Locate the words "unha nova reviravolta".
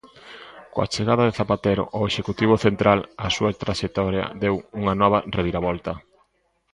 4.79-5.93